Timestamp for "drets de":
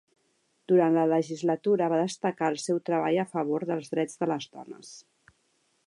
3.97-4.31